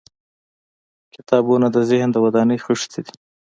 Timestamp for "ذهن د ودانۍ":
1.89-2.57